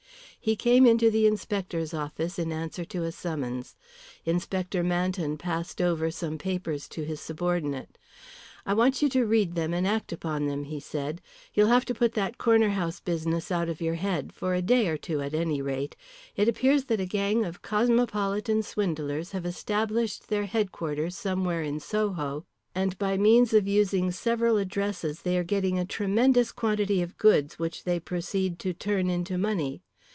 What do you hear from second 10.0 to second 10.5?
upon